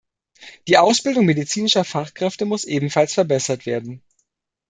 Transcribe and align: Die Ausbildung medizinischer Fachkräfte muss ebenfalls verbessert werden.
Die 0.67 0.79
Ausbildung 0.79 1.27
medizinischer 1.27 1.83
Fachkräfte 1.83 2.45
muss 2.45 2.63
ebenfalls 2.63 3.13
verbessert 3.13 3.67
werden. 3.67 4.01